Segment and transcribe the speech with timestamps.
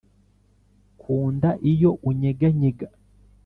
[1.01, 2.87] kunda iyo unyeganyega.